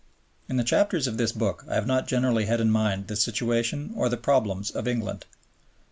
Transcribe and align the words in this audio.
In 0.49 0.55
the 0.57 0.63
chapters 0.63 1.05
of 1.05 1.17
this 1.17 1.31
book 1.31 1.63
I 1.69 1.75
have 1.75 1.85
not 1.85 2.07
generally 2.07 2.47
had 2.47 2.59
in 2.59 2.71
mind 2.71 3.05
the 3.05 3.15
situation 3.15 3.91
or 3.95 4.09
the 4.09 4.17
problems 4.17 4.71
of 4.71 4.87
England. 4.87 5.27